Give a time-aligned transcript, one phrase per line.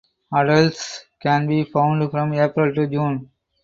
[0.33, 3.29] Adults can be found from April to June.